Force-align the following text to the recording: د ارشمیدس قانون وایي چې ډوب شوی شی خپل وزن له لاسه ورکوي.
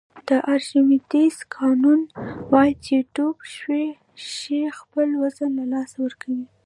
د 0.27 0.29
ارشمیدس 0.53 1.35
قانون 1.55 1.99
وایي 2.51 2.73
چې 2.85 2.95
ډوب 3.13 3.37
شوی 3.55 3.85
شی 4.31 4.59
خپل 4.79 5.07
وزن 5.21 5.49
له 5.59 5.65
لاسه 5.73 5.97
ورکوي. 6.01 6.45